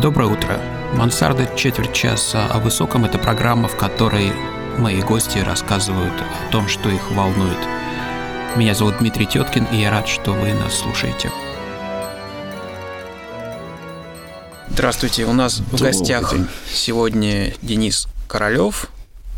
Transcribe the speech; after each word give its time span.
Доброе 0.00 0.26
утро. 0.26 0.60
Мансарда 0.92 1.48
четверть 1.56 1.94
часа 1.94 2.46
о 2.48 2.58
высоком– 2.58 3.04
это 3.06 3.18
программа, 3.18 3.66
в 3.66 3.76
которой 3.78 4.30
мои 4.76 5.00
гости 5.00 5.38
рассказывают 5.38 6.12
о 6.12 6.52
том, 6.52 6.68
что 6.68 6.90
их 6.90 7.10
волнует. 7.12 7.56
Меня 8.56 8.74
зовут 8.74 8.98
Дмитрий 8.98 9.24
Теткин, 9.24 9.64
и 9.72 9.78
я 9.78 9.90
рад, 9.90 10.06
что 10.06 10.32
вы 10.32 10.52
нас 10.52 10.74
слушаете. 10.74 11.32
Здравствуйте, 14.68 15.24
у 15.24 15.32
нас 15.32 15.60
в 15.60 15.80
гостях 15.80 16.34
сегодня 16.70 17.54
Денис 17.62 18.06
Королёв, 18.28 18.90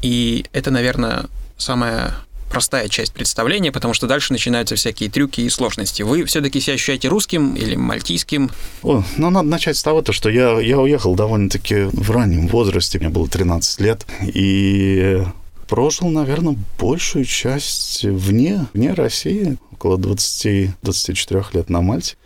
и 0.02 0.44
это, 0.52 0.72
наверное, 0.72 1.26
самая 1.56 2.14
простая 2.50 2.88
часть 2.88 3.12
представления, 3.12 3.72
потому 3.72 3.94
что 3.94 4.06
дальше 4.06 4.32
начинаются 4.32 4.76
всякие 4.76 5.10
трюки 5.10 5.40
и 5.40 5.50
сложности. 5.50 6.02
Вы 6.02 6.24
все-таки 6.24 6.60
себя 6.60 6.74
ощущаете 6.74 7.08
русским 7.08 7.54
или 7.54 7.76
мальтийским? 7.76 8.50
О, 8.82 9.02
ну, 9.16 9.30
надо 9.30 9.48
начать 9.48 9.76
с 9.76 9.82
того, 9.82 10.02
то, 10.02 10.12
что 10.12 10.30
я, 10.30 10.58
я 10.60 10.78
уехал 10.78 11.14
довольно-таки 11.14 11.88
в 11.92 12.10
раннем 12.10 12.48
возрасте, 12.48 12.98
мне 12.98 13.08
было 13.08 13.28
13 13.28 13.80
лет, 13.80 14.06
и 14.22 15.22
прожил, 15.68 16.08
наверное, 16.08 16.56
большую 16.78 17.24
часть 17.24 18.04
вне, 18.04 18.66
вне 18.72 18.94
России, 18.94 19.58
около 19.72 19.96
20-24 19.98 21.46
лет 21.52 21.70
на 21.70 21.82
Мальте. 21.82 22.16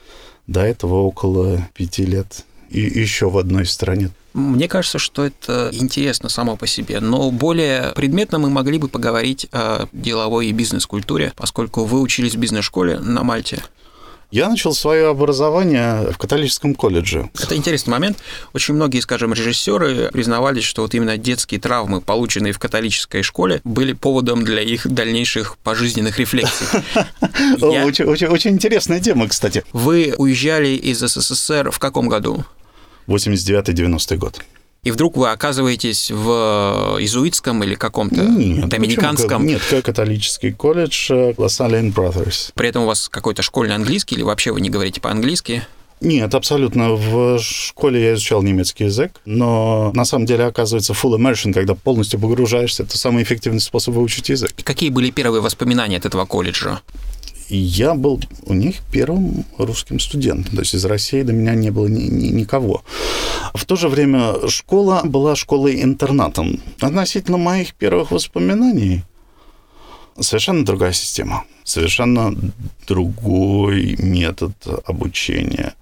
До 0.46 0.60
этого 0.60 1.02
около 1.02 1.68
5 1.74 1.98
лет 2.00 2.44
и 2.70 2.80
еще 2.80 3.28
в 3.28 3.38
одной 3.38 3.66
стране. 3.66 4.10
Мне 4.34 4.68
кажется, 4.68 4.98
что 4.98 5.24
это 5.24 5.70
интересно 5.72 6.28
само 6.28 6.56
по 6.56 6.66
себе, 6.66 7.00
но 7.00 7.30
более 7.30 7.92
предметно 7.94 8.38
мы 8.38 8.50
могли 8.50 8.78
бы 8.78 8.88
поговорить 8.88 9.46
о 9.52 9.86
деловой 9.92 10.46
и 10.46 10.52
бизнес-культуре, 10.52 11.32
поскольку 11.36 11.84
вы 11.84 12.00
учились 12.00 12.34
в 12.34 12.38
бизнес-школе 12.38 12.98
на 12.98 13.22
Мальте. 13.22 13.62
Я 14.32 14.48
начал 14.48 14.72
свое 14.72 15.08
образование 15.08 16.10
в 16.10 16.16
католическом 16.16 16.74
колледже. 16.74 17.28
Это 17.38 17.54
интересный 17.54 17.90
момент. 17.90 18.16
Очень 18.54 18.72
многие, 18.72 19.00
скажем, 19.00 19.34
режиссеры 19.34 20.08
признавались, 20.10 20.64
что 20.64 20.80
вот 20.80 20.94
именно 20.94 21.18
детские 21.18 21.60
травмы, 21.60 22.00
полученные 22.00 22.54
в 22.54 22.58
католической 22.58 23.20
школе, 23.20 23.60
были 23.62 23.92
поводом 23.92 24.42
для 24.42 24.62
их 24.62 24.88
дальнейших 24.88 25.58
пожизненных 25.58 26.18
рефлексий. 26.18 26.64
Очень 27.60 28.52
интересная 28.52 29.00
тема, 29.00 29.28
кстати. 29.28 29.64
Вы 29.74 30.14
уезжали 30.16 30.68
из 30.68 31.00
СССР 31.00 31.70
в 31.70 31.78
каком 31.78 32.08
году? 32.08 32.42
89-90 33.06 34.16
год. 34.16 34.40
И 34.84 34.90
вдруг 34.90 35.16
вы 35.16 35.30
оказываетесь 35.30 36.10
в 36.10 36.96
иезуитском 36.98 37.62
или 37.62 37.76
каком-то 37.76 38.24
нет, 38.24 38.68
доминиканском? 38.68 39.46
Нет, 39.46 39.62
католический 39.84 40.50
колледж 40.50 41.10
LaSalle 41.12 41.94
Brothers. 41.94 42.50
При 42.54 42.68
этом 42.68 42.82
у 42.82 42.86
вас 42.86 43.08
какой-то 43.08 43.42
школьный 43.42 43.76
английский 43.76 44.16
или 44.16 44.22
вообще 44.22 44.50
вы 44.50 44.60
не 44.60 44.70
говорите 44.70 45.00
по-английски? 45.00 45.62
Нет, 46.00 46.34
абсолютно. 46.34 46.94
В 46.94 47.38
школе 47.38 48.02
я 48.02 48.14
изучал 48.14 48.42
немецкий 48.42 48.84
язык, 48.84 49.20
но 49.24 49.92
на 49.94 50.04
самом 50.04 50.26
деле 50.26 50.46
оказывается 50.46 50.94
full 50.94 51.16
immersion, 51.16 51.52
когда 51.52 51.76
полностью 51.76 52.18
погружаешься, 52.18 52.82
это 52.82 52.98
самый 52.98 53.22
эффективный 53.22 53.60
способ 53.60 53.94
выучить 53.94 54.30
язык. 54.30 54.52
И 54.56 54.62
какие 54.64 54.90
были 54.90 55.12
первые 55.12 55.42
воспоминания 55.42 55.98
от 55.98 56.06
этого 56.06 56.24
колледжа? 56.24 56.80
Я 57.56 57.94
был 57.94 58.20
у 58.44 58.54
них 58.54 58.76
первым 58.90 59.44
русским 59.58 60.00
студентом. 60.00 60.54
То 60.56 60.60
есть 60.60 60.74
из 60.74 60.84
России 60.84 61.22
до 61.22 61.32
меня 61.32 61.54
не 61.54 61.70
было 61.70 61.86
ни, 61.86 62.02
ни, 62.02 62.28
никого. 62.28 62.82
В 63.54 63.64
то 63.64 63.76
же 63.76 63.88
время 63.88 64.48
школа 64.48 65.02
была 65.04 65.36
школой-интернатом. 65.36 66.60
Относительно 66.80 67.38
моих 67.38 67.74
первых 67.74 68.10
воспоминаний 68.10 69.02
совершенно 70.18 70.64
другая 70.64 70.92
система, 70.92 71.44
совершенно 71.64 72.34
другой 72.86 73.96
метод 73.98 74.52
обучения. 74.84 75.74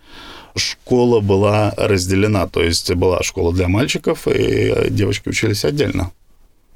Школа 0.57 1.21
была 1.21 1.73
разделена, 1.77 2.47
то 2.49 2.63
есть 2.63 2.93
была 2.95 3.23
школа 3.23 3.53
для 3.53 3.69
мальчиков, 3.69 4.27
и 4.27 4.89
девочки 4.91 5.29
учились 5.29 5.65
отдельно 5.65 6.13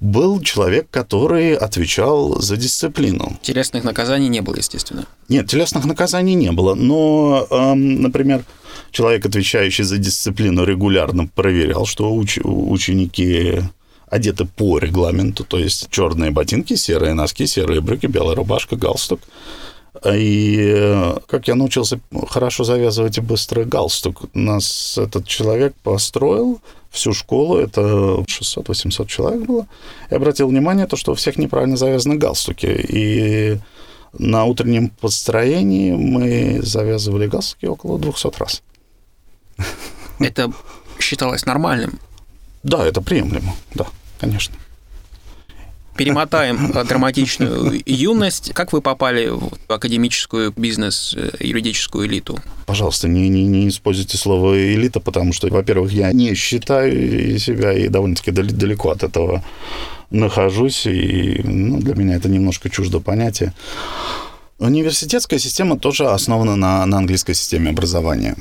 был 0.00 0.40
человек, 0.40 0.88
который 0.90 1.54
отвечал 1.54 2.40
за 2.40 2.56
дисциплину. 2.56 3.38
Телесных 3.42 3.84
наказаний 3.84 4.28
не 4.28 4.40
было, 4.40 4.56
естественно. 4.56 5.06
Нет, 5.28 5.48
телесных 5.48 5.84
наказаний 5.84 6.34
не 6.34 6.52
было. 6.52 6.74
Но, 6.74 7.46
эм, 7.50 8.02
например, 8.02 8.44
человек, 8.90 9.24
отвечающий 9.26 9.84
за 9.84 9.98
дисциплину, 9.98 10.64
регулярно 10.64 11.26
проверял, 11.26 11.86
что 11.86 12.14
уч- 12.14 12.42
ученики 12.44 13.60
одеты 14.06 14.44
по 14.44 14.78
регламенту, 14.78 15.44
то 15.44 15.58
есть 15.58 15.88
черные 15.90 16.30
ботинки, 16.30 16.76
серые 16.76 17.14
носки, 17.14 17.46
серые 17.46 17.80
брюки, 17.80 18.06
белая 18.06 18.36
рубашка, 18.36 18.76
галстук. 18.76 19.20
И 20.12 20.56
э, 20.58 21.16
как 21.28 21.48
я 21.48 21.54
научился 21.54 22.00
хорошо 22.28 22.64
завязывать 22.64 23.18
и 23.18 23.20
быстро 23.20 23.64
галстук, 23.64 24.24
нас 24.34 24.98
этот 24.98 25.26
человек 25.26 25.74
построил, 25.82 26.60
всю 26.94 27.12
школу, 27.12 27.58
это 27.58 27.80
600-800 27.80 29.06
человек 29.06 29.42
было, 29.42 29.66
и 30.10 30.14
обратил 30.14 30.48
внимание, 30.48 30.86
то, 30.86 30.96
что 30.96 31.12
у 31.12 31.14
всех 31.14 31.36
неправильно 31.36 31.76
завязаны 31.76 32.16
галстуки. 32.16 32.66
И 32.66 33.58
на 34.16 34.44
утреннем 34.44 34.88
построении 34.88 35.92
мы 35.92 36.62
завязывали 36.62 37.26
галстуки 37.26 37.66
около 37.66 37.98
200 37.98 38.38
раз. 38.38 38.62
Это 40.20 40.52
считалось 40.98 41.44
нормальным? 41.44 41.98
Да, 42.62 42.84
это 42.86 43.02
приемлемо, 43.02 43.54
да, 43.74 43.86
конечно 44.18 44.54
перемотаем 45.96 46.72
драматичную 46.86 47.82
юность. 47.86 48.52
Как 48.52 48.72
вы 48.72 48.80
попали 48.80 49.28
в 49.28 49.52
академическую 49.68 50.52
бизнес, 50.56 51.14
э, 51.16 51.30
юридическую 51.40 52.06
элиту? 52.06 52.38
Пожалуйста, 52.66 53.08
не, 53.08 53.28
не, 53.28 53.44
не 53.44 53.68
используйте 53.68 54.16
слово 54.16 54.74
элита, 54.74 55.00
потому 55.00 55.32
что, 55.32 55.48
во-первых, 55.48 55.92
я 55.92 56.12
не 56.12 56.34
считаю 56.34 57.38
себя 57.38 57.72
и 57.72 57.88
довольно-таки 57.88 58.30
далеко 58.30 58.90
от 58.90 59.02
этого 59.02 59.42
нахожусь, 60.10 60.86
и 60.86 61.40
ну, 61.44 61.80
для 61.80 61.94
меня 61.94 62.16
это 62.16 62.28
немножко 62.28 62.70
чуждо 62.70 63.00
понятие. 63.00 63.52
Университетская 64.64 65.38
система 65.38 65.78
тоже 65.78 66.08
основана 66.08 66.56
на, 66.56 66.86
на 66.86 66.98
английской 66.98 67.34
системе 67.34 67.70
образования 67.70 68.36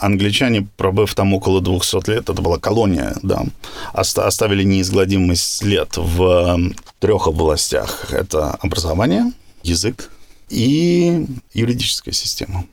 англичане, 0.00 0.66
пробыв 0.76 1.14
там 1.14 1.34
около 1.34 1.60
200 1.60 2.10
лет, 2.10 2.30
это 2.30 2.40
была 2.40 2.58
колония, 2.58 3.14
да, 3.22 3.44
оставили 3.92 4.64
неизгладимый 4.64 5.36
след 5.36 5.96
в 5.96 6.22
эм, 6.22 6.74
трех 6.98 7.28
областях. 7.28 8.06
Это 8.10 8.52
образование, 8.62 9.32
язык 9.62 10.10
и 10.48 11.26
юридическая 11.52 12.14
система. 12.14 12.64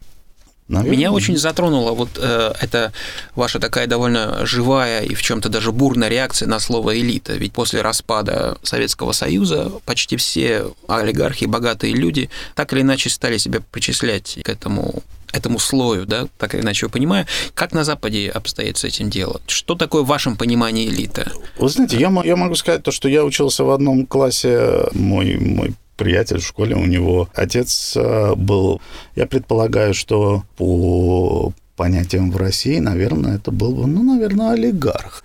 Наверное. 0.67 0.97
Меня 0.97 1.11
очень 1.11 1.37
затронула 1.37 1.91
вот 1.91 2.09
э, 2.17 2.53
эта 2.59 2.91
ваша 3.35 3.59
такая 3.59 3.87
довольно 3.87 4.45
живая 4.45 5.01
и 5.01 5.15
в 5.15 5.21
чем-то 5.21 5.47
даже 5.47 5.71
бурная 5.71 6.09
реакция 6.09 6.47
на 6.47 6.59
слово 6.59 6.99
элита. 6.99 7.33
Ведь 7.33 7.53
после 7.53 7.81
распада 7.81 8.57
Советского 8.63 9.13
Союза 9.13 9.71
почти 9.85 10.17
все 10.17 10.65
олигархи, 10.87 11.45
богатые 11.45 11.93
люди 11.93 12.29
так 12.55 12.73
или 12.73 12.81
иначе 12.81 13.09
стали 13.09 13.37
себя 13.37 13.61
причислять 13.71 14.39
к 14.43 14.49
этому 14.49 15.03
этому 15.33 15.59
слою, 15.59 16.05
да, 16.05 16.27
так 16.37 16.55
или 16.55 16.61
иначе 16.61 16.85
я 16.85 16.89
понимаю. 16.89 17.25
Как 17.53 17.73
на 17.73 17.83
Западе 17.83 18.29
обстоит 18.29 18.77
с 18.77 18.83
этим 18.83 19.09
дело? 19.09 19.41
Что 19.47 19.75
такое 19.75 20.03
в 20.03 20.07
вашем 20.07 20.37
понимании 20.37 20.87
элита? 20.87 21.31
Вы 21.57 21.69
знаете, 21.69 21.97
я, 21.97 22.11
я 22.23 22.35
могу 22.35 22.55
сказать 22.55 22.83
то, 22.83 22.91
что 22.91 23.09
я 23.09 23.23
учился 23.23 23.63
в 23.63 23.71
одном 23.71 24.05
классе, 24.05 24.85
мой, 24.93 25.35
мой 25.37 25.73
приятель 25.97 26.39
в 26.39 26.47
школе, 26.47 26.75
у 26.75 26.85
него 26.85 27.29
отец 27.33 27.93
э, 27.95 28.35
был, 28.35 28.81
я 29.15 29.25
предполагаю, 29.25 29.93
что 29.93 30.43
по 30.55 31.53
понятиям 31.75 32.31
в 32.31 32.37
России, 32.37 32.79
наверное, 32.79 33.35
это 33.35 33.51
был 33.51 33.73
бы, 33.73 33.87
ну, 33.87 34.03
наверное, 34.03 34.51
олигарх. 34.51 35.23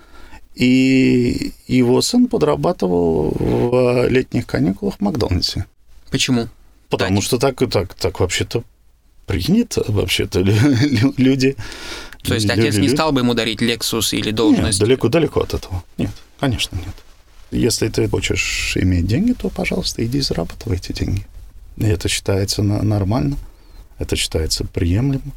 И 0.55 1.53
его 1.67 2.03
сын 2.03 2.27
подрабатывал 2.27 3.31
в 3.39 4.09
летних 4.09 4.47
каникулах 4.47 4.97
в 4.97 5.01
Макдональдсе. 5.01 5.67
Почему? 6.11 6.49
Потому 6.91 7.17
да, 7.17 7.23
что 7.23 7.39
так, 7.39 7.59
так, 7.71 7.95
так 7.95 8.21
вообще-то 8.21 8.65
принято 9.27 9.83
вообще-то 9.89 10.41
люди. 11.17 11.57
То 12.23 12.35
есть 12.35 12.49
отец 12.49 12.77
не 12.77 12.89
стал 12.89 13.13
бы 13.13 13.21
ему 13.21 13.35
дарить 13.35 13.63
Lexus 13.63 14.17
или 14.17 14.31
должность? 14.31 14.79
Нет, 14.79 14.89
далеко, 14.89 15.09
далеко 15.09 15.41
от 15.41 15.55
этого. 15.55 15.83
Нет, 15.97 16.11
конечно, 16.39 16.77
нет. 16.77 16.95
Если 17.53 17.89
ты 17.89 18.09
хочешь 18.09 18.77
иметь 18.77 19.07
деньги, 19.07 19.33
то, 19.33 19.51
пожалуйста, 19.51 20.05
иди 20.05 20.21
зарабатывай 20.21 20.79
эти 20.79 20.93
деньги. 20.93 21.27
И 21.77 21.85
это 21.85 22.09
считается 22.09 22.63
нормально, 22.63 23.37
это 23.99 24.17
считается 24.17 24.65
приемлемо. 24.65 25.33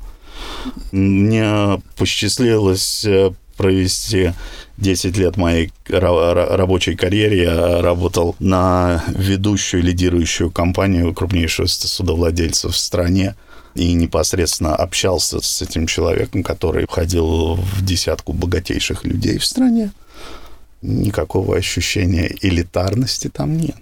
Мне 0.92 1.82
посчастливилось 1.98 3.06
э, 3.06 3.32
провести 3.58 4.32
10 4.78 5.18
лет 5.18 5.38
моей 5.38 5.72
рабочей 5.88 6.96
карьере. 6.96 7.44
Я 7.44 7.82
работал 7.82 8.36
на 8.40 9.04
ведущую, 9.08 9.84
лидирующую 9.84 10.52
компанию 10.52 11.14
крупнейшего 11.14 11.68
судовладельца 11.68 12.70
в 12.70 12.78
стране 12.78 13.36
и 13.76 13.92
непосредственно 13.94 14.76
общался 14.76 15.42
с 15.42 15.62
этим 15.62 15.88
человеком, 15.88 16.44
который 16.44 16.86
входил 16.86 17.56
в 17.56 17.84
десятку 17.84 18.32
богатейших 18.34 19.04
людей 19.04 19.38
в 19.38 19.46
стране. 19.46 19.92
Никакого 20.86 21.58
ощущения 21.58 22.32
элитарности 22.42 23.28
там 23.28 23.58
нет. 23.58 23.76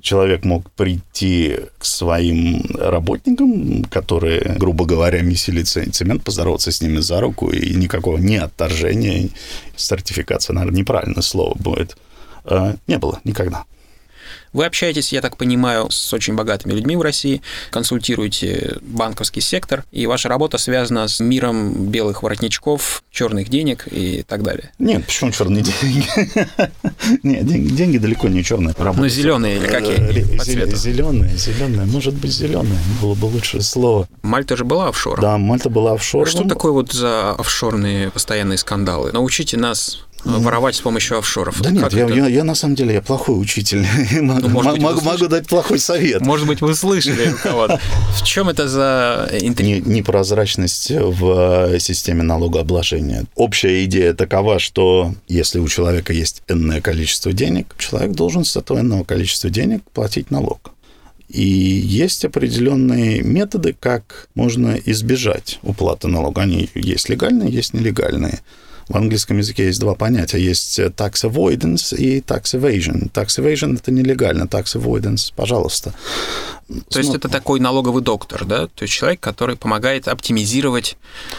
человек 0.00 0.44
мог 0.44 0.70
прийти 0.70 1.58
к 1.78 1.84
своим 1.84 2.64
работникам, 2.78 3.84
которые, 3.84 4.54
грубо 4.58 4.86
говоря, 4.86 5.20
месили 5.22 5.62
цемент, 5.62 6.24
поздороваться 6.24 6.70
с 6.70 6.80
ними 6.80 6.98
за 6.98 7.20
руку, 7.20 7.50
и 7.50 7.74
никакого 7.74 8.16
не 8.16 8.36
отторжения, 8.36 9.28
сертификация, 9.76 10.54
наверное, 10.54 10.78
неправильное 10.78 11.22
слово 11.22 11.54
будет, 11.58 11.96
э, 12.44 12.76
не 12.86 12.98
было 12.98 13.20
никогда. 13.24 13.64
Вы 14.52 14.66
общаетесь, 14.66 15.12
я 15.12 15.20
так 15.20 15.36
понимаю, 15.36 15.90
с 15.90 16.12
очень 16.12 16.34
богатыми 16.34 16.72
людьми 16.72 16.96
в 16.96 17.02
России, 17.02 17.42
консультируете 17.70 18.78
банковский 18.82 19.40
сектор, 19.40 19.84
и 19.92 20.06
ваша 20.06 20.28
работа 20.28 20.58
связана 20.58 21.08
с 21.08 21.20
миром 21.20 21.86
белых 21.90 22.22
воротничков, 22.22 23.02
черных 23.10 23.48
денег 23.48 23.86
и 23.90 24.22
так 24.22 24.42
далее. 24.42 24.70
Нет, 24.78 25.06
почему 25.06 25.30
черные 25.30 25.62
деньги? 25.62 26.06
Нет, 27.22 27.46
деньги, 27.46 27.98
далеко 27.98 28.28
не 28.28 28.42
черные. 28.42 28.74
Ну, 28.78 29.08
зеленые 29.08 29.56
или 29.56 29.66
какие? 29.66 29.96
Зеленые, 30.74 31.36
зеленые. 31.36 31.86
Может 31.86 32.14
быть, 32.14 32.32
зеленые. 32.32 32.78
Было 33.00 33.14
бы 33.14 33.26
лучшее 33.26 33.62
слово. 33.62 34.08
Мальта 34.22 34.56
же 34.56 34.64
была 34.64 34.88
офшором. 34.88 35.22
Да, 35.22 35.38
Мальта 35.38 35.70
была 35.70 35.92
офшором. 35.92 36.26
Что 36.26 36.44
такое 36.44 36.72
вот 36.72 36.92
за 36.92 37.32
офшорные 37.32 38.10
постоянные 38.10 38.58
скандалы? 38.58 39.12
Научите 39.12 39.56
нас 39.56 40.04
воровать 40.28 40.76
с 40.76 40.80
помощью 40.80 41.18
офшоров. 41.18 41.60
Да 41.62 41.70
нет, 41.70 41.92
я, 41.92 42.06
я, 42.06 42.26
я 42.26 42.44
на 42.44 42.54
самом 42.54 42.74
деле 42.74 42.94
я 42.94 43.02
плохой 43.02 43.40
учитель. 43.40 43.86
Ну, 44.28 44.48
может 44.48 44.80
могу, 44.80 45.00
могу 45.02 45.26
дать 45.28 45.46
плохой 45.46 45.78
совет. 45.78 46.20
Может 46.20 46.46
быть, 46.46 46.60
вы 46.60 46.74
слышали 46.74 47.32
кого-то. 47.42 47.80
В 48.16 48.24
чем 48.24 48.48
это 48.48 48.68
за 48.68 49.28
Непрозрачность 49.32 50.90
в 50.90 51.70
э, 51.72 51.78
системе 51.78 52.22
налогообложения. 52.22 53.24
Общая 53.34 53.84
идея 53.84 54.12
такова, 54.14 54.58
что 54.58 55.14
если 55.28 55.58
у 55.58 55.68
человека 55.68 56.12
есть 56.12 56.42
энное 56.48 56.80
количество 56.80 57.32
денег, 57.32 57.74
человек 57.78 58.12
должен 58.12 58.44
с 58.44 58.56
этого 58.56 58.80
энного 58.80 59.04
количества 59.04 59.50
денег 59.50 59.82
платить 59.92 60.30
налог. 60.30 60.72
И 61.28 61.42
есть 61.42 62.24
определенные 62.24 63.22
методы, 63.22 63.76
как 63.78 64.28
можно 64.34 64.78
избежать 64.86 65.58
уплаты 65.62 66.08
налога. 66.08 66.42
Они 66.42 66.70
есть 66.74 67.08
легальные, 67.08 67.50
есть 67.50 67.74
нелегальные. 67.74 68.40
В 68.88 68.96
английском 68.96 69.38
языке 69.38 69.66
есть 69.66 69.80
два 69.80 69.94
понятия. 69.94 70.38
Есть 70.38 70.78
tax 70.78 71.24
avoidance 71.24 71.94
и 71.96 72.20
tax 72.20 72.54
evasion. 72.58 73.10
Tax 73.12 73.38
evasion– 73.38 73.74
это 73.76 73.90
нелегально, 73.90 74.44
tax 74.44 74.76
avoidance– 74.76 75.32
пожалуйста. 75.36 75.92
То 76.90 76.98
есть 76.98 77.10
ну, 77.10 77.16
это 77.16 77.28
такой 77.28 77.60
налоговый 77.60 78.02
доктор, 78.02 78.44
да? 78.44 78.66
То 78.66 78.82
есть 78.82 78.92
человек, 78.92 79.20
который 79.20 79.56
помогает 79.56 80.06
оптимизировать... 80.06 80.96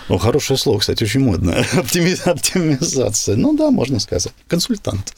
Ну, 0.10 0.18
хорошее 0.18 0.58
слово, 0.58 0.80
кстати, 0.80 1.04
очень 1.04 1.22
модное. 1.22 1.66
Оптимизация. 1.74 3.36
Ну 3.36 3.56
да, 3.56 3.70
можно 3.70 4.00
сказать. 4.00 4.34
Консультант. 4.48 5.14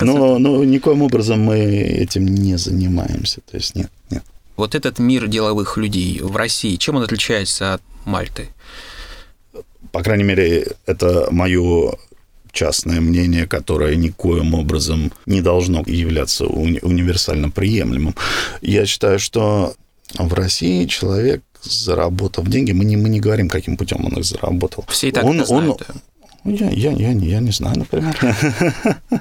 Но, 0.00 0.38
но 0.38 0.62
никоим 0.62 1.02
образом 1.02 1.40
мы 1.40 1.58
этим 1.58 2.26
не 2.26 2.56
занимаемся. 2.56 3.40
То 3.50 3.56
есть 3.56 3.74
нет, 3.74 3.90
нет. 4.10 4.22
Вот 4.56 4.74
этот 4.74 4.98
мир 5.00 5.26
деловых 5.26 5.76
людей 5.76 6.20
в 6.20 6.36
России, 6.36 6.76
чем 6.76 6.96
он 6.96 7.02
отличается 7.02 7.74
от 7.74 7.82
Мальты? 8.04 8.48
По 9.98 10.04
крайней 10.04 10.22
мере, 10.22 10.64
это 10.86 11.26
мое 11.32 11.96
частное 12.52 13.00
мнение, 13.00 13.48
которое 13.48 13.96
никоим 13.96 14.54
образом 14.54 15.12
не 15.26 15.40
должно 15.40 15.82
являться 15.84 16.44
уни- 16.44 16.78
универсально 16.82 17.50
приемлемым. 17.50 18.14
Я 18.62 18.86
считаю, 18.86 19.18
что 19.18 19.74
в 20.16 20.32
России 20.34 20.84
человек, 20.84 21.42
заработав 21.64 22.46
деньги, 22.46 22.70
мы 22.70 22.84
не, 22.84 22.96
мы 22.96 23.08
не 23.08 23.18
говорим, 23.18 23.48
каким 23.48 23.76
путем 23.76 24.04
он 24.04 24.12
их 24.12 24.24
заработал. 24.24 24.84
Все 24.86 25.08
и 25.08 25.10
так 25.10 25.24
он, 25.24 25.40
это 25.40 25.46
знают. 25.46 25.82
Он, 26.44 26.54
я, 26.54 26.70
я, 26.70 26.92
я, 26.92 27.10
я 27.10 27.40
не 27.40 27.50
знаю, 27.50 27.78
например. 27.80 28.16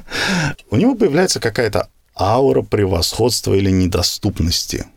У 0.70 0.76
него 0.76 0.94
появляется 0.94 1.40
какая-то 1.40 1.90
аура 2.16 2.62
превосходства 2.62 3.56
или 3.56 3.72
недоступности– 3.72 4.86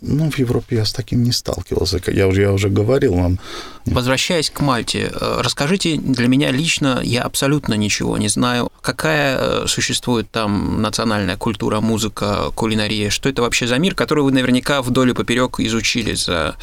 ну, 0.00 0.30
в 0.30 0.38
Европе 0.38 0.76
я 0.76 0.84
с 0.84 0.92
таким 0.92 1.22
не 1.22 1.32
сталкивался. 1.32 2.00
Я 2.06 2.28
уже, 2.28 2.42
я 2.42 2.52
уже 2.52 2.68
говорил 2.68 3.14
вам. 3.14 3.38
Возвращаясь 3.84 4.50
к 4.50 4.60
Мальте, 4.60 5.10
э, 5.12 5.40
расскажите 5.42 5.96
для 5.96 6.28
меня 6.28 6.50
лично, 6.50 7.00
я 7.02 7.22
абсолютно 7.22 7.74
ничего 7.74 8.16
не 8.18 8.28
знаю, 8.28 8.70
какая 8.80 9.38
э, 9.38 9.64
существует 9.66 10.30
там 10.30 10.82
национальная 10.82 11.36
культура, 11.36 11.80
музыка, 11.80 12.50
кулинария, 12.54 13.10
что 13.10 13.28
это 13.28 13.42
вообще 13.42 13.66
за 13.66 13.78
мир, 13.78 13.94
который 13.94 14.24
вы 14.24 14.32
наверняка 14.32 14.82
вдоль 14.82 15.10
и 15.10 15.14
поперек 15.14 15.60
изучили 15.60 16.14
за 16.14 16.56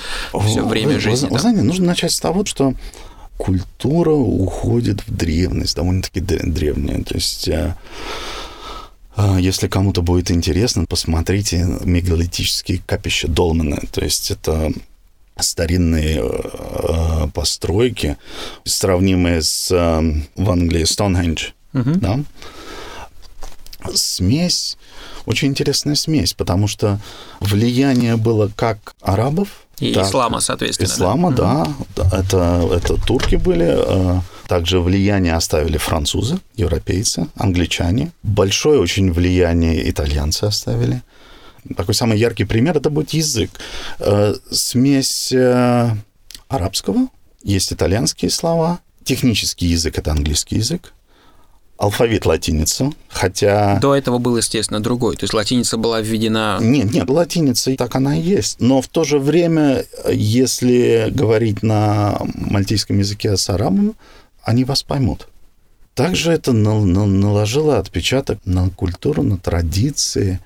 все 0.48 0.66
время 0.66 1.00
жизни. 1.00 1.28
Вы, 1.28 1.34
вы 1.34 1.40
знаете, 1.40 1.62
нужно 1.62 1.86
начать 1.86 2.12
с 2.12 2.20
того, 2.20 2.46
что 2.46 2.74
культура 3.38 4.12
уходит 4.12 5.02
в 5.06 5.16
древность, 5.16 5.76
довольно-таки 5.76 6.20
древняя. 6.20 7.04
То 7.04 7.16
есть 7.16 7.48
э, 7.48 7.76
если 9.18 9.68
кому-то 9.68 10.02
будет 10.02 10.32
интересно, 10.32 10.86
посмотрите 10.86 11.68
мегалитические 11.84 12.82
капища 12.86 13.28
Долмана. 13.28 13.80
То 13.92 14.04
есть 14.04 14.32
это 14.32 14.72
старинные 15.40 16.22
э, 16.24 17.28
постройки, 17.34 18.18
сравнимые 18.64 19.42
с 19.42 19.72
э, 19.72 20.24
в 20.36 20.50
Англии 20.50 20.84
Стоунхендж. 20.84 21.50
Uh-huh. 21.74 21.98
Да? 21.98 22.20
Смесь, 23.94 24.78
очень 25.26 25.50
интересная 25.50 25.96
смесь, 25.96 26.34
потому 26.34 26.68
что 26.68 27.00
влияние 27.40 28.16
было 28.16 28.50
как 28.56 28.96
арабов, 29.02 29.64
и 29.80 29.94
так, 29.94 30.08
ислама, 30.08 30.40
соответственно. 30.40 30.88
Ислама, 30.88 31.32
да. 31.32 31.68
да. 31.96 32.10
Это, 32.14 32.70
это 32.72 32.96
турки 32.96 33.36
были. 33.36 34.22
Также 34.48 34.80
влияние 34.80 35.36
оставили 35.36 35.78
французы, 35.78 36.40
европейцы, 36.56 37.28
англичане. 37.36 38.12
Большое 38.24 38.80
очень 38.80 39.12
влияние 39.12 39.90
итальянцы 39.90 40.46
оставили. 40.46 41.02
Такой 41.78 41.96
самый 41.96 42.18
яркий 42.18 42.44
пример– 42.44 42.78
это 42.78 42.90
будет 42.90 43.12
язык. 43.12 43.50
Э, 44.00 44.36
смесь 44.52 45.32
э, 45.32 45.92
арабского, 46.50 47.08
есть 47.42 47.72
итальянские 47.72 48.32
слова, 48.32 48.80
технический 49.04 49.68
язык– 49.68 49.98
это 49.98 50.12
английский 50.12 50.58
язык, 50.58 50.94
алфавит 51.78 52.26
латиница, 52.26 52.92
хотя... 53.10 53.80
До 53.80 53.96
этого 53.96 54.18
был, 54.18 54.38
естественно, 54.38 54.82
другой, 54.82 55.16
то 55.16 55.24
есть 55.24 55.34
латиница 55.34 55.78
была 55.78 56.02
введена... 56.02 56.58
Нет, 56.62 56.94
нет, 56.94 57.10
латиница 57.10 57.76
так 57.76 57.96
она 57.96 58.18
и 58.18 58.22
есть, 58.22 58.60
но 58.60 58.82
в 58.82 58.88
то 58.88 59.04
же 59.04 59.20
время, 59.20 59.86
если 60.10 61.08
говорить 61.10 61.64
на 61.64 62.20
мальтийском 62.36 63.00
языке 63.00 63.36
с 63.36 63.50
арабом, 63.50 63.96
они 64.44 64.64
вас 64.64 64.84
поймут. 64.84 65.28
Также 65.96 66.32
это 66.32 66.54
наложило 66.54 67.78
отпечаток 67.78 68.40
на 68.46 68.70
культуру, 68.70 69.24
на 69.24 69.38
традиции. 69.38 70.40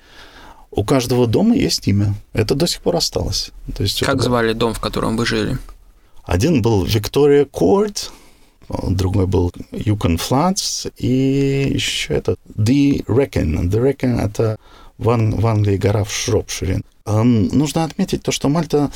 У 0.70 0.84
каждого 0.84 1.26
дома 1.26 1.56
есть 1.56 1.88
имя. 1.88 2.14
Это 2.34 2.54
до 2.54 2.66
сих 2.66 2.82
пор 2.82 2.96
осталось. 2.96 3.50
То 3.74 3.82
есть 3.82 4.00
как 4.00 4.16
это... 4.16 4.24
звали 4.24 4.52
дом, 4.52 4.74
в 4.74 4.80
котором 4.80 5.16
вы 5.16 5.24
жили? 5.24 5.58
Один 6.24 6.60
был 6.60 6.84
Виктория 6.84 7.46
Корт, 7.46 8.12
другой 8.68 9.26
был 9.26 9.50
Yukon 9.72 10.20
Flats, 10.20 10.92
и 10.98 11.72
еще 11.72 12.12
это 12.12 12.36
The 12.54 13.02
Wrecken. 13.06 13.70
The 13.70 13.80
Wrecken— 13.82 14.20
это 14.22 14.58
в, 14.98 15.08
Ан- 15.08 15.36
в 15.36 15.46
Англии 15.46 15.78
гора 15.78 16.04
в 16.04 16.12
Шропшире. 16.12 16.82
Нужно 17.06 17.84
отметить 17.84 18.22
то, 18.22 18.30
что 18.32 18.50
Мальта 18.50 18.90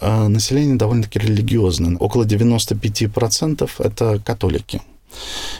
население 0.00 0.76
довольно-таки 0.76 1.18
религиозное. 1.18 1.96
Около 1.96 2.24
95% 2.24 3.70
это 3.78 4.20
католики. 4.24 4.82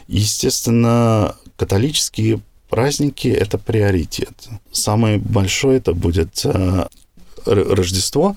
Естественно, 0.07 1.35
католические 1.57 2.41
праздники– 2.69 3.29
это 3.29 3.59
приоритет. 3.59 4.49
Самый 4.71 5.19
большой 5.19 5.77
это 5.77 5.95
будет 5.95 6.45
э, 6.45 6.87
Рождество 7.47 8.37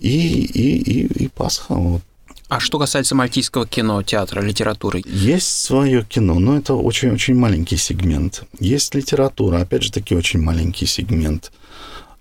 и, 0.00 0.44
и, 0.44 0.76
и, 0.76 1.24
и 1.24 1.28
Пасха. 1.28 1.74
Вот 1.74 2.02
а 2.48 2.60
что 2.60 2.78
касается 2.78 3.14
мальтийского 3.14 3.66
кино, 3.66 4.02
театра, 4.02 4.42
литературы? 4.42 5.02
Есть 5.06 5.48
свое 5.64 6.04
кино, 6.04 6.38
но 6.38 6.56
это 6.56 6.74
очень-очень 6.74 7.34
маленький 7.34 7.76
сегмент. 7.76 8.44
Есть 8.60 8.94
литература, 8.94 9.62
опять 9.62 9.82
же 9.82 9.90
таки, 9.90 10.14
очень 10.14 10.40
маленький 10.40 10.86
сегмент. 10.86 11.50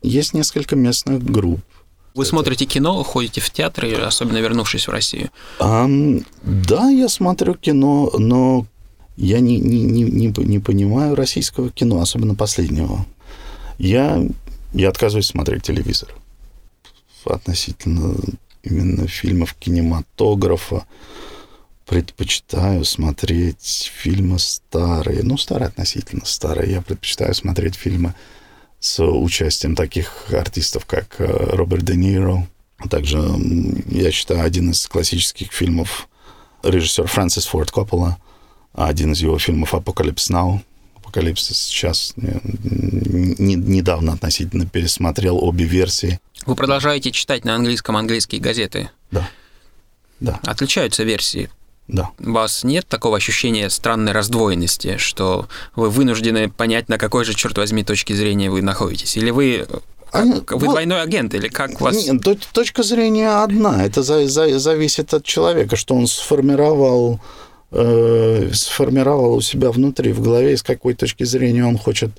Есть 0.01 0.33
несколько 0.33 0.75
местных 0.75 1.24
групп. 1.24 1.60
Вы 2.13 2.24
это... 2.24 2.29
смотрите 2.29 2.65
кино, 2.65 3.03
ходите 3.03 3.41
в 3.41 3.50
театры, 3.50 3.93
особенно 3.93 4.38
вернувшись 4.38 4.88
в 4.88 4.91
Россию? 4.91 5.29
А, 5.60 5.88
да, 6.43 6.89
я 6.89 7.10
смотрю 7.10 7.55
кино, 7.55 8.12
но 8.17 8.65
я 9.15 9.39
не, 9.39 9.60
не, 9.60 9.84
не, 9.84 10.03
не, 10.03 10.34
не 10.38 10.60
понимаю 10.60 11.15
российского 11.15 11.70
кино, 11.70 12.01
особенно 12.01 12.36
последнего. 12.36 13.05
Я, 13.77 14.24
я 14.74 14.89
отказываюсь 14.89 15.27
смотреть 15.27 15.63
телевизор 15.63 16.13
относительно 17.25 18.15
именно 18.63 19.08
фильмов 19.08 19.55
кинематографа 19.55 20.86
предпочитаю 21.86 22.86
смотреть 22.86 23.91
фильмы 23.93 24.39
старые, 24.39 25.22
ну, 25.24 25.38
старые 25.38 25.67
относительно 25.67 26.25
старые. 26.25 26.72
Я 26.72 26.82
предпочитаю 26.82 27.34
смотреть 27.34 27.75
фильмы 27.75 28.15
с 28.83 29.03
участием 29.03 29.75
таких 29.75 30.33
артистов, 30.33 30.85
как 30.85 31.15
э, 31.19 31.25
Роберт 31.25 31.85
Де 31.85 31.95
Ниро. 31.95 32.47
Также, 32.89 33.17
я 33.87 34.11
считаю, 34.11 34.43
один 34.43 34.71
из 34.71 34.85
классических 34.87 35.53
фильмов 35.53 36.09
режиссер 36.63 37.07
Фрэнсис 37.07 37.45
Форд 37.45 37.71
Коппола, 37.71 38.17
один 38.73 39.13
из 39.13 39.21
его 39.21 39.39
фильмов 39.39 39.73
«Apocalypse 39.73 40.29
Now», 40.29 40.62
постапокалипсис. 41.13 41.57
Сейчас 41.57 42.13
не, 42.15 43.55
недавно 43.55 44.13
относительно 44.13 44.65
пересмотрел 44.65 45.37
обе 45.43 45.65
версии. 45.65 46.19
Вы 46.45 46.55
продолжаете 46.55 47.11
читать 47.11 47.45
на 47.45 47.55
английском 47.55 47.95
английские 47.95 48.41
газеты? 48.41 48.89
Да. 49.11 49.29
Да. 50.19 50.39
Отличаются 50.43 51.03
версии? 51.03 51.49
Да. 51.87 52.11
У 52.19 52.31
вас 52.31 52.63
нет 52.63 52.87
такого 52.87 53.17
ощущения 53.17 53.69
странной 53.69 54.13
раздвоенности, 54.13 54.97
что 54.97 55.47
вы 55.75 55.89
вынуждены 55.89 56.49
понять, 56.49 56.87
на 56.89 56.97
какой 56.97 57.25
же, 57.25 57.33
черт 57.33 57.57
возьми, 57.57 57.83
точке 57.83 58.15
зрения 58.15 58.49
вы 58.49 58.61
находитесь? 58.61 59.17
Или 59.17 59.31
вы 59.31 59.67
вы 60.13 60.25
ну, 60.25 60.41
двойной 60.59 61.01
агент 61.01 61.33
или 61.33 61.47
как 61.47 61.81
вас? 61.81 62.07
Нет, 62.07 62.21
точка 62.53 62.83
зрения 62.83 63.43
одна. 63.43 63.83
Это 63.83 64.03
за, 64.03 64.27
за, 64.27 64.59
зависит 64.59 65.13
от 65.13 65.25
человека, 65.25 65.75
что 65.75 65.95
он 65.95 66.05
сформировал, 66.05 67.19
э, 67.71 68.51
сформировал 68.53 69.33
у 69.33 69.41
себя 69.41 69.71
внутри, 69.71 70.13
в 70.13 70.21
голове, 70.21 70.55
с 70.55 70.61
какой 70.61 70.93
точки 70.93 71.23
зрения 71.23 71.65
он 71.65 71.79
хочет 71.79 72.11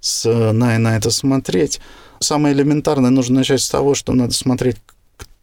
с, 0.00 0.24
на, 0.24 0.78
на 0.78 0.96
это 0.96 1.10
смотреть. 1.10 1.80
Самое 2.20 2.54
элементарное 2.54 3.10
нужно 3.10 3.40
начать 3.40 3.60
с 3.60 3.68
того, 3.68 3.94
что 3.94 4.12
надо 4.12 4.32
смотреть, 4.32 4.76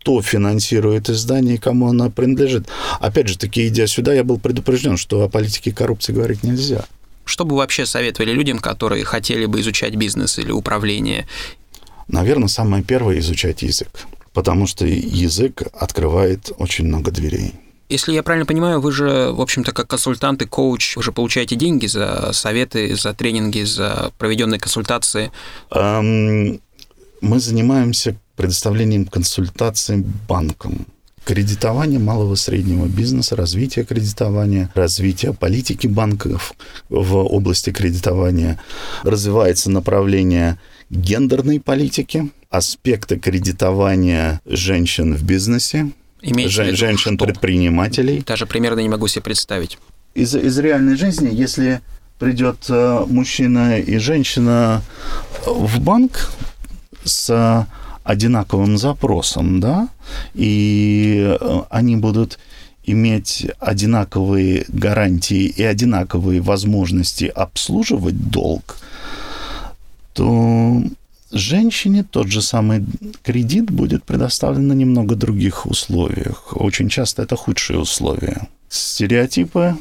кто 0.03 0.21
финансирует 0.21 1.09
издание 1.09 1.55
и 1.55 1.57
кому 1.57 1.87
оно 1.87 2.09
принадлежит. 2.09 2.67
Опять 2.99 3.29
же, 3.29 3.37
таки, 3.37 3.69
идя 3.69 3.87
сюда, 3.87 4.13
я 4.13 4.25
был 4.25 4.37
предупрежден, 4.37 4.97
что 4.97 5.23
о 5.23 5.29
политике 5.29 5.69
и 5.69 5.73
коррупции 5.73 6.11
говорить 6.11 6.43
нельзя. 6.43 6.83
Что 7.23 7.45
бы 7.45 7.55
вообще 7.55 7.85
советовали 7.85 8.33
людям, 8.33 8.59
которые 8.59 9.05
хотели 9.05 9.45
бы 9.45 9.61
изучать 9.61 9.95
бизнес 9.95 10.37
или 10.39 10.51
управление 10.51 11.25
Наверное, 12.09 12.49
самое 12.49 12.83
первое– 12.83 13.19
изучать 13.19 13.61
язык, 13.61 13.87
потому 14.33 14.67
что 14.67 14.85
язык 14.85 15.63
открывает 15.73 16.51
очень 16.57 16.85
много 16.85 17.11
дверей. 17.11 17.53
Если 17.87 18.11
я 18.11 18.23
правильно 18.23 18.45
понимаю, 18.45 18.81
вы 18.81 18.91
же, 18.91 19.31
в 19.31 19.39
общем-то, 19.39 19.71
как 19.71 19.87
консультант 19.87 20.41
и 20.41 20.45
коуч, 20.45 20.97
вы 20.97 21.01
же 21.01 21.13
получаете 21.13 21.55
деньги 21.55 21.85
за 21.85 22.31
советы, 22.33 22.93
за 22.97 23.13
тренинги, 23.13 23.63
за 23.63 24.11
проведенные 24.17 24.59
консультации. 24.59 25.31
Эм, 25.71 26.59
мы 27.21 27.39
занимаемся 27.39 28.17
предоставлением 28.35 29.05
консультаций 29.05 30.03
банкам. 30.27 30.85
Кредитование 31.25 31.99
малого 31.99 32.33
и 32.33 32.37
среднего 32.37 32.85
бизнеса, 32.85 33.37
развитие 33.37 33.85
кредитования, 33.85 34.69
развитие 34.75 35.33
политики 35.33 35.87
банков 35.87 36.53
в 36.89 37.15
области 37.15 37.71
кредитования. 37.71 38.59
Развивается 39.03 39.71
направление 39.71 40.59
гендерной 40.89 41.61
политики, 41.61 42.29
аспекты 42.49 43.17
кредитования 43.17 44.41
женщин 44.45 45.15
в 45.15 45.23
бизнесе, 45.23 45.91
женщин-предпринимателей. 46.21 48.21
Даже 48.25 48.45
примерно 48.45 48.81
не 48.81 48.89
могу 48.89 49.07
себе 49.07 49.21
представить. 49.21 49.77
Из, 50.13 50.35
из 50.35 50.59
реальной 50.59 50.97
жизни, 50.97 51.29
если 51.31 51.81
придет 52.19 52.65
э, 52.69 53.05
мужчина 53.07 53.79
и 53.79 53.97
женщина 53.97 54.81
в 55.45 55.79
банк 55.79 56.31
с 57.03 57.65
одинаковым 58.03 58.77
запросом, 58.77 59.59
да, 59.59 59.89
и 60.33 61.37
э, 61.39 61.61
они 61.69 61.95
будут 61.95 62.39
иметь 62.85 63.47
одинаковые 63.59 64.65
гарантии 64.67 65.45
и 65.45 65.63
одинаковые 65.63 66.41
возможности 66.41 67.25
обслуживать 67.25 68.29
долг, 68.29 68.77
то 70.13 70.83
женщине 71.31 72.03
тот 72.03 72.27
же 72.27 72.41
самый 72.41 72.85
кредит 73.23 73.71
будет 73.71 74.03
предоставлен 74.03 74.67
на 74.67 74.73
немного 74.73 75.15
других 75.15 75.65
условиях. 75.65 76.55
Очень 76.55 76.89
часто 76.89 77.23
это 77.23 77.35
худшие 77.35 77.79
условия. 77.79 78.47
Стереотипы, 78.69 79.75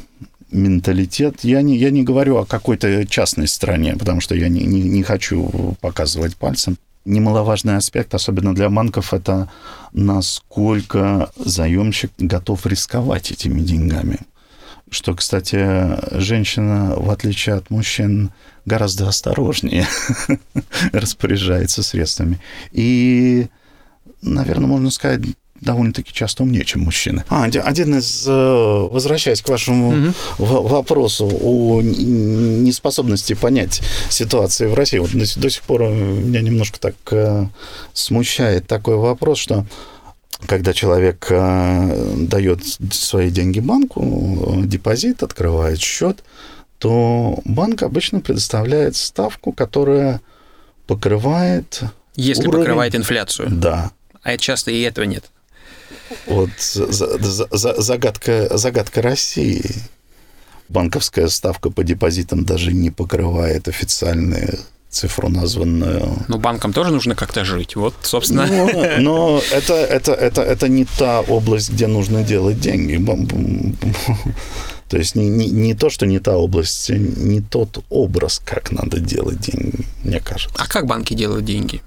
менталитет. 0.51 1.41
Я 1.43 1.63
не, 1.63 1.77
я 1.77 1.91
не 1.91 2.03
говорю 2.03 2.37
о 2.37 2.47
какой-то 2.47 3.07
частной 3.07 3.49
стране, 3.49 3.97
потому 3.99 4.21
что 4.21 4.35
я 4.35 4.49
не, 4.49 4.65
не, 4.65 4.83
не 4.83 5.03
хочу 5.03 5.77
показывать 5.81 6.37
пальцем. 6.37 6.77
Немаловажный 7.05 7.77
аспект, 7.77 8.15
особенно 8.15 8.55
для 8.55 8.69
банков, 8.69 9.13
это 9.13 9.51
насколько 9.93 11.31
заемщик 11.37 12.13
готов 12.19 12.65
рисковать 12.67 13.33
этими 13.33 13.61
деньгами. 13.61 14.19
Что, 14.91 15.15
кстати, 15.15 16.19
женщина, 16.21 16.95
в 16.97 17.11
отличие 17.11 17.57
от 17.57 17.71
мужчин, 17.71 18.31
гораздо 18.67 19.09
осторожнее 19.09 19.87
распоряжается 20.93 21.83
средствами. 21.83 22.41
И, 22.73 23.49
наверное, 24.21 24.67
можно 24.67 24.91
сказать, 24.91 25.23
довольно-таки 25.63 26.13
часто 26.13 26.43
умнее, 26.43 26.65
чем 26.65 26.83
мужчины. 26.83 27.25
А, 27.29 27.45
один 27.45 27.99
из, 27.99 28.27
э, 28.27 28.89
возвращаясь 28.91 29.41
к 29.41 29.49
вашему 29.49 30.13
угу. 30.39 30.69
вопросу 30.69 31.31
о 31.41 31.81
неспособности 31.83 33.35
понять 33.35 33.81
ситуации 34.11 34.67
в 34.67 34.75
России, 34.75 34.99
вот 34.99 35.13
до, 35.13 35.41
до 35.41 35.51
сих 35.51 35.63
пор 35.63 35.83
меня 35.83 36.41
немножко 36.41 36.81
так 36.81 36.95
э, 37.13 37.47
смущает 37.93 38.67
такой 38.67 38.97
вопрос, 38.97 39.39
что 39.39 39.65
когда 40.47 40.73
человек 40.73 41.27
э, 41.31 42.15
дает 42.17 42.65
свои 42.93 43.31
деньги 43.31 43.61
банку, 43.61 44.63
депозит, 44.65 45.23
открывает 45.23 45.81
счет, 45.81 46.25
то 46.79 47.39
банк 47.45 47.83
обычно 47.85 48.21
предоставляет 48.21 48.97
ставку, 48.97 49.53
которая 49.53 50.21
покрывает... 50.89 51.83
Если 52.17 52.47
уровень... 52.47 52.65
покрывает 52.65 52.95
инфляцию. 52.97 53.49
Да. 53.51 53.93
А 54.23 54.37
часто 54.37 54.73
и 54.73 54.81
этого 54.81 55.05
нет. 55.05 55.32
Вот 56.27 56.51
загадка, 56.61 58.57
загадка 58.57 59.03
России. 59.03 59.65
Банковская 60.69 61.29
ставка 61.29 61.71
по 61.71 61.85
депозитам 61.85 62.45
даже 62.45 62.73
не 62.73 62.91
покрывает 62.91 63.69
официальные 63.69 64.59
цифру 64.93 65.29
названную. 65.29 66.25
Ну, 66.29 66.39
банкам 66.39 66.73
тоже 66.73 66.91
нужно 66.91 67.15
как-то 67.15 67.45
жить. 67.45 67.77
Вот, 67.77 67.95
собственно. 68.03 68.47
Но, 68.47 68.99
но 68.99 69.43
это, 69.51 69.75
это, 69.75 70.13
это, 70.13 70.43
это 70.43 70.69
не 70.69 70.85
та 70.85 71.21
область, 71.21 71.71
где 71.71 71.87
нужно 71.87 72.23
делать 72.23 72.61
деньги. 72.61 73.03
То 74.89 74.99
есть 74.99 75.15
не, 75.15 75.31
не, 75.31 75.49
не 75.49 75.75
то, 75.75 75.89
что 75.89 76.05
не 76.05 76.19
та 76.19 76.37
область, 76.37 76.91
не 76.91 77.41
тот 77.41 77.83
образ, 77.89 78.43
как 78.45 78.71
надо 78.73 79.01
делать 79.01 79.41
деньги, 79.41 79.87
мне 80.05 80.21
кажется. 80.21 80.55
А 80.59 80.67
как 80.69 80.87
банки 80.87 81.15
делают 81.15 81.47
деньги? 81.47 81.81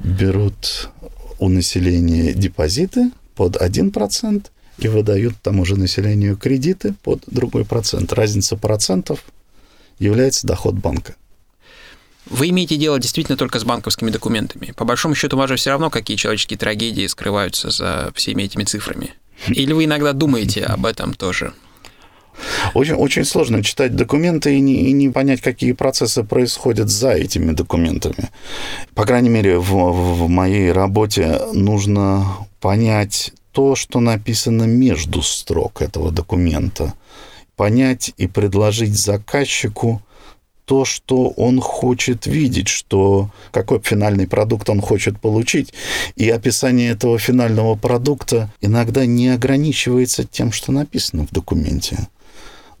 Берут 0.00 0.90
у 1.38 1.48
населения 1.48 2.34
депозиты 2.34 3.10
под 3.34 3.56
1% 3.56 4.46
и 4.78 4.88
выдают 4.88 5.34
тому 5.42 5.64
же 5.64 5.76
населению 5.76 6.36
кредиты 6.36 6.94
под 7.02 7.22
другой 7.26 7.64
процент. 7.64 8.12
Разница 8.12 8.56
процентов 8.56 9.20
является 9.98 10.46
доход 10.46 10.74
банка. 10.74 11.14
Вы 12.26 12.50
имеете 12.50 12.76
дело 12.76 12.98
действительно 12.98 13.36
только 13.36 13.58
с 13.58 13.64
банковскими 13.64 14.10
документами. 14.10 14.72
По 14.76 14.84
большому 14.84 15.14
счету, 15.14 15.36
вас 15.36 15.48
же 15.48 15.56
все 15.56 15.70
равно, 15.70 15.90
какие 15.90 16.16
человеческие 16.16 16.58
трагедии 16.58 17.06
скрываются 17.06 17.70
за 17.70 18.12
всеми 18.14 18.44
этими 18.44 18.64
цифрами. 18.64 19.14
Или 19.48 19.72
вы 19.72 19.84
иногда 19.84 20.12
думаете 20.12 20.64
об 20.64 20.86
этом 20.86 21.14
тоже? 21.14 21.52
Очень, 22.74 22.94
очень 22.94 23.24
сложно 23.24 23.62
читать 23.62 23.94
документы 23.94 24.56
и 24.56 24.60
не, 24.60 24.88
и 24.88 24.92
не 24.92 25.08
понять, 25.08 25.40
какие 25.40 25.72
процессы 25.72 26.24
происходят 26.24 26.88
за 26.88 27.10
этими 27.10 27.52
документами. 27.52 28.30
По 28.94 29.04
крайней 29.04 29.28
мере, 29.28 29.58
в, 29.58 29.72
в 29.72 30.28
моей 30.28 30.72
работе 30.72 31.40
нужно 31.52 32.26
понять 32.60 33.32
то, 33.52 33.74
что 33.74 34.00
написано 34.00 34.64
между 34.64 35.22
строк 35.22 35.82
этого 35.82 36.10
документа. 36.10 36.94
Понять 37.56 38.12
и 38.16 38.26
предложить 38.26 38.98
заказчику 38.98 40.02
то, 40.64 40.84
что 40.84 41.28
он 41.36 41.60
хочет 41.60 42.26
видеть, 42.26 42.68
что 42.68 43.30
какой 43.50 43.80
финальный 43.80 44.26
продукт 44.26 44.70
он 44.70 44.80
хочет 44.80 45.20
получить. 45.20 45.74
И 46.16 46.30
описание 46.30 46.92
этого 46.92 47.18
финального 47.18 47.74
продукта 47.74 48.50
иногда 48.60 49.04
не 49.04 49.28
ограничивается 49.28 50.24
тем, 50.24 50.52
что 50.52 50.72
написано 50.72 51.26
в 51.26 51.30
документе. 51.30 52.08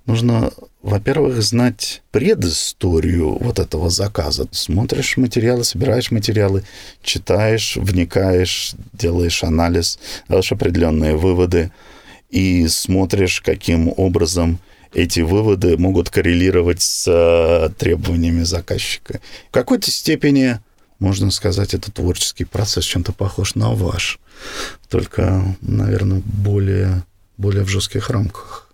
Нужно, 0.06 0.52
во-первых, 0.82 1.40
знать 1.42 2.02
предысторию 2.10 3.38
вот 3.38 3.60
этого 3.60 3.88
заказа. 3.88 4.48
Смотришь 4.50 5.16
материалы, 5.16 5.62
собираешь 5.62 6.10
материалы, 6.10 6.64
читаешь, 7.02 7.76
вникаешь, 7.76 8.74
делаешь 8.92 9.44
анализ, 9.44 10.00
делаешь 10.28 10.50
определенные 10.50 11.16
выводы 11.16 11.70
и 12.30 12.66
смотришь, 12.66 13.40
каким 13.42 13.92
образом 13.96 14.58
эти 14.92 15.20
выводы 15.20 15.76
могут 15.76 16.10
коррелировать 16.10 16.82
с 16.82 17.06
э, 17.06 17.70
требованиями 17.78 18.42
заказчика. 18.42 19.20
В 19.48 19.52
какой-то 19.52 19.90
степени, 19.90 20.58
можно 20.98 21.30
сказать, 21.30 21.74
это 21.74 21.92
творческий 21.92 22.44
процесс 22.44 22.84
чем-то 22.84 23.12
похож 23.12 23.54
на 23.54 23.72
ваш, 23.72 24.18
только, 24.88 25.56
наверное, 25.60 26.22
более, 26.24 27.04
более 27.38 27.64
в 27.64 27.68
жестких 27.68 28.10
рамках 28.10 28.71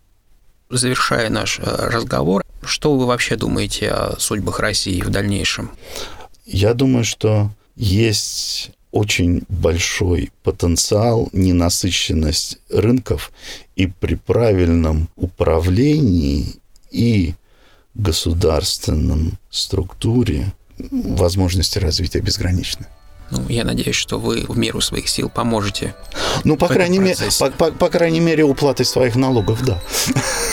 завершая 0.70 1.30
наш 1.30 1.58
э, 1.58 1.62
разговор, 1.64 2.44
что 2.62 2.96
вы 2.96 3.06
вообще 3.06 3.36
думаете 3.36 3.90
о 3.90 4.16
судьбах 4.18 4.60
России 4.60 5.00
в 5.00 5.10
дальнейшем? 5.10 5.70
Я 6.44 6.74
думаю, 6.74 7.04
что 7.04 7.50
есть 7.76 8.70
очень 8.90 9.42
большой 9.48 10.32
потенциал, 10.42 11.28
ненасыщенность 11.32 12.58
рынков, 12.70 13.32
и 13.76 13.86
при 13.86 14.14
правильном 14.14 15.08
управлении 15.16 16.56
и 16.90 17.34
государственном 17.94 19.38
структуре 19.50 20.52
возможности 20.90 21.78
развития 21.78 22.20
безграничны. 22.20 22.86
Ну, 23.30 23.44
я 23.48 23.64
надеюсь, 23.64 23.96
что 23.96 24.18
вы 24.18 24.44
в 24.48 24.56
меру 24.56 24.80
своих 24.80 25.08
сил 25.08 25.28
поможете. 25.28 25.94
Ну, 26.44 26.56
по, 26.56 26.68
крайней, 26.68 26.98
мере, 26.98 27.16
по, 27.38 27.50
по, 27.50 27.70
по 27.70 27.88
крайней 27.88 28.20
мере, 28.20 28.44
уплатой 28.44 28.86
своих 28.86 29.16
налогов, 29.16 29.64
да. 29.64 29.78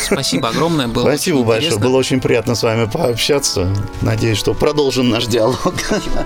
Спасибо 0.05 0.49
огромное. 0.49 0.87
Было 0.87 1.03
Спасибо 1.03 1.43
большое. 1.43 1.77
Было 1.77 1.97
очень 1.97 2.19
приятно 2.19 2.55
с 2.55 2.63
вами 2.63 2.89
пообщаться. 2.91 3.73
Надеюсь, 4.01 4.37
что 4.37 4.53
продолжим 4.53 5.09
наш 5.09 5.25
диалог. 5.27 5.73
Спасибо. 5.85 6.25